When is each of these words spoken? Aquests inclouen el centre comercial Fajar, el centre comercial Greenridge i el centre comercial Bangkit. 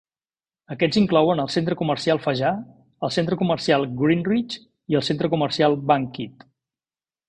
Aquests 0.75 0.97
inclouen 1.01 1.41
el 1.43 1.51
centre 1.57 1.77
comercial 1.81 2.23
Fajar, 2.25 2.55
el 3.09 3.13
centre 3.19 3.39
comercial 3.45 3.89
Greenridge 4.03 4.61
i 4.95 5.01
el 5.03 5.09
centre 5.13 5.35
comercial 5.39 5.83
Bangkit. 5.95 6.53